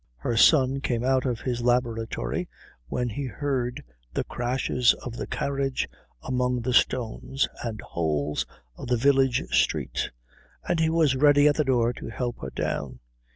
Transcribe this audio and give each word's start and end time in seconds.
Her 0.17 0.35
son 0.35 0.79
came 0.81 1.03
out 1.03 1.27
of 1.27 1.41
his 1.41 1.61
laboratory 1.61 2.49
when 2.87 3.09
he 3.09 3.25
heard 3.25 3.83
the 4.15 4.23
crashes 4.23 4.95
of 4.95 5.15
the 5.15 5.27
carriage 5.27 5.87
among 6.23 6.61
the 6.61 6.73
stones 6.73 7.47
and 7.63 7.79
holes 7.81 8.47
of 8.75 8.87
the 8.87 8.97
village 8.97 9.43
street, 9.51 10.09
and 10.67 10.79
he 10.79 10.89
was 10.89 11.15
ready 11.15 11.47
at 11.47 11.55
the 11.57 11.63
door 11.63 11.93
to 11.93 12.09
help 12.09 12.39
her 12.39 12.49
down. 12.49 12.97